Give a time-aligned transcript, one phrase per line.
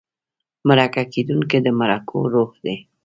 [0.67, 2.77] مرکه کېدونکی د مرکو روح دی.